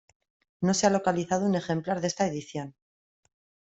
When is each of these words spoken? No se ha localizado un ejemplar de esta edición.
No 0.61 0.73
se 0.73 0.87
ha 0.87 0.89
localizado 0.89 1.45
un 1.45 1.53
ejemplar 1.53 2.01
de 2.01 2.07
esta 2.07 2.25
edición. 2.25 2.73